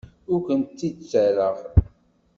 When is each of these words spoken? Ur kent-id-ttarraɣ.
Ur 0.31 0.39
kent-id-ttarraɣ. 0.45 1.55